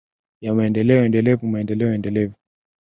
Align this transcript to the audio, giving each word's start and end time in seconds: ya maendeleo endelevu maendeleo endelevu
ya 0.41 0.53
maendeleo 0.55 1.05
endelevu 1.05 1.45
maendeleo 1.47 1.93
endelevu 1.93 2.35